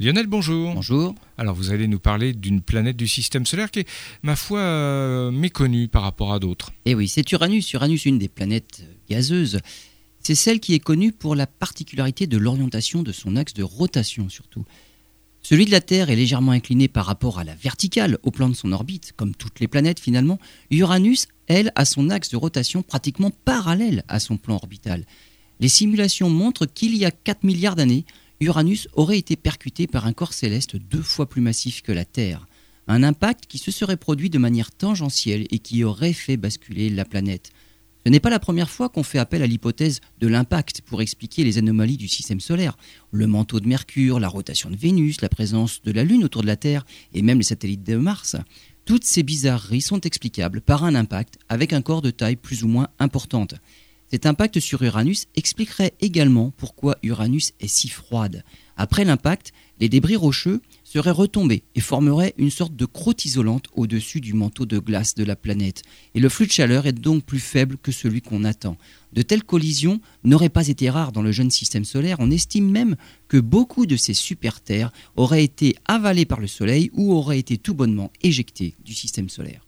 Lionel, 0.00 0.28
bonjour. 0.28 0.74
Bonjour. 0.74 1.14
Alors 1.38 1.56
vous 1.56 1.72
allez 1.72 1.88
nous 1.88 1.98
parler 1.98 2.32
d'une 2.32 2.60
planète 2.60 2.96
du 2.96 3.08
système 3.08 3.44
solaire 3.44 3.72
qui 3.72 3.80
est, 3.80 3.88
ma 4.22 4.36
foi, 4.36 4.60
euh, 4.60 5.32
méconnue 5.32 5.88
par 5.88 6.02
rapport 6.02 6.32
à 6.32 6.38
d'autres. 6.38 6.70
Eh 6.84 6.94
oui, 6.94 7.08
c'est 7.08 7.30
Uranus. 7.32 7.72
Uranus, 7.72 8.06
une 8.06 8.18
des 8.18 8.28
planètes 8.28 8.84
gazeuses. 9.10 9.58
C'est 10.20 10.36
celle 10.36 10.60
qui 10.60 10.74
est 10.74 10.78
connue 10.78 11.10
pour 11.10 11.34
la 11.34 11.48
particularité 11.48 12.28
de 12.28 12.38
l'orientation 12.38 13.02
de 13.02 13.10
son 13.10 13.34
axe 13.34 13.54
de 13.54 13.64
rotation 13.64 14.28
surtout. 14.28 14.64
Celui 15.42 15.64
de 15.64 15.72
la 15.72 15.80
Terre 15.80 16.10
est 16.10 16.16
légèrement 16.16 16.52
incliné 16.52 16.86
par 16.86 17.06
rapport 17.06 17.40
à 17.40 17.44
la 17.44 17.56
verticale 17.56 18.18
au 18.22 18.30
plan 18.30 18.48
de 18.48 18.54
son 18.54 18.70
orbite, 18.70 19.14
comme 19.16 19.34
toutes 19.34 19.58
les 19.58 19.66
planètes 19.66 19.98
finalement. 19.98 20.38
Uranus, 20.70 21.26
elle, 21.48 21.72
a 21.74 21.84
son 21.84 22.08
axe 22.10 22.28
de 22.28 22.36
rotation 22.36 22.82
pratiquement 22.82 23.32
parallèle 23.44 24.04
à 24.06 24.20
son 24.20 24.36
plan 24.36 24.54
orbital. 24.54 25.04
Les 25.58 25.68
simulations 25.68 26.30
montrent 26.30 26.66
qu'il 26.66 26.96
y 26.96 27.04
a 27.04 27.10
4 27.10 27.42
milliards 27.42 27.74
d'années, 27.74 28.04
Uranus 28.40 28.86
aurait 28.92 29.18
été 29.18 29.34
percuté 29.34 29.88
par 29.88 30.06
un 30.06 30.12
corps 30.12 30.32
céleste 30.32 30.76
deux 30.76 31.02
fois 31.02 31.28
plus 31.28 31.40
massif 31.40 31.82
que 31.82 31.90
la 31.90 32.04
Terre. 32.04 32.46
Un 32.86 33.02
impact 33.02 33.46
qui 33.46 33.58
se 33.58 33.72
serait 33.72 33.96
produit 33.96 34.30
de 34.30 34.38
manière 34.38 34.70
tangentielle 34.70 35.46
et 35.50 35.58
qui 35.58 35.82
aurait 35.82 36.12
fait 36.12 36.36
basculer 36.36 36.88
la 36.88 37.04
planète. 37.04 37.50
Ce 38.06 38.10
n'est 38.10 38.20
pas 38.20 38.30
la 38.30 38.38
première 38.38 38.70
fois 38.70 38.88
qu'on 38.88 39.02
fait 39.02 39.18
appel 39.18 39.42
à 39.42 39.46
l'hypothèse 39.46 40.00
de 40.20 40.28
l'impact 40.28 40.82
pour 40.82 41.02
expliquer 41.02 41.42
les 41.42 41.58
anomalies 41.58 41.96
du 41.96 42.06
système 42.06 42.40
solaire. 42.40 42.78
Le 43.10 43.26
manteau 43.26 43.58
de 43.58 43.66
Mercure, 43.66 44.20
la 44.20 44.28
rotation 44.28 44.70
de 44.70 44.76
Vénus, 44.76 45.20
la 45.20 45.28
présence 45.28 45.82
de 45.82 45.90
la 45.90 46.04
Lune 46.04 46.24
autour 46.24 46.42
de 46.42 46.46
la 46.46 46.56
Terre 46.56 46.86
et 47.12 47.22
même 47.22 47.38
les 47.38 47.44
satellites 47.44 47.82
de 47.82 47.96
Mars. 47.96 48.36
Toutes 48.84 49.04
ces 49.04 49.24
bizarreries 49.24 49.82
sont 49.82 50.00
explicables 50.00 50.60
par 50.60 50.84
un 50.84 50.94
impact 50.94 51.38
avec 51.48 51.72
un 51.72 51.82
corps 51.82 52.02
de 52.02 52.10
taille 52.10 52.36
plus 52.36 52.62
ou 52.62 52.68
moins 52.68 52.88
importante. 53.00 53.56
Cet 54.10 54.24
impact 54.24 54.58
sur 54.58 54.82
Uranus 54.82 55.26
expliquerait 55.36 55.92
également 56.00 56.50
pourquoi 56.56 56.96
Uranus 57.02 57.52
est 57.60 57.68
si 57.68 57.90
froide. 57.90 58.42
Après 58.78 59.04
l'impact, 59.04 59.52
les 59.80 59.90
débris 59.90 60.16
rocheux 60.16 60.62
seraient 60.82 61.10
retombés 61.10 61.64
et 61.74 61.80
formeraient 61.80 62.32
une 62.38 62.50
sorte 62.50 62.74
de 62.74 62.86
croûte 62.86 63.26
isolante 63.26 63.66
au-dessus 63.74 64.22
du 64.22 64.32
manteau 64.32 64.64
de 64.64 64.78
glace 64.78 65.14
de 65.14 65.24
la 65.24 65.36
planète. 65.36 65.82
Et 66.14 66.20
le 66.20 66.30
flux 66.30 66.46
de 66.46 66.52
chaleur 66.52 66.86
est 66.86 66.92
donc 66.92 67.22
plus 67.22 67.38
faible 67.38 67.76
que 67.76 67.92
celui 67.92 68.22
qu'on 68.22 68.44
attend. 68.44 68.78
De 69.12 69.20
telles 69.20 69.44
collisions 69.44 70.00
n'auraient 70.24 70.48
pas 70.48 70.68
été 70.68 70.88
rares 70.88 71.12
dans 71.12 71.22
le 71.22 71.32
jeune 71.32 71.50
système 71.50 71.84
solaire. 71.84 72.16
On 72.20 72.30
estime 72.30 72.70
même 72.70 72.96
que 73.28 73.36
beaucoup 73.36 73.84
de 73.84 73.96
ces 73.96 74.14
super-terres 74.14 74.92
auraient 75.16 75.44
été 75.44 75.76
avalées 75.86 76.24
par 76.24 76.40
le 76.40 76.46
Soleil 76.46 76.90
ou 76.94 77.12
auraient 77.12 77.38
été 77.38 77.58
tout 77.58 77.74
bonnement 77.74 78.10
éjectées 78.22 78.74
du 78.84 78.94
système 78.94 79.28
solaire. 79.28 79.67